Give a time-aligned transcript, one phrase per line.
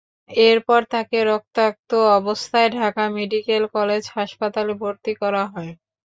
[0.43, 1.89] এরপর তাকে রক্তাক্ত
[2.17, 5.71] অবস্থায় ঢাকা মেডিকেল কলেজ হাসপাতালে ভর্তি করা হয়।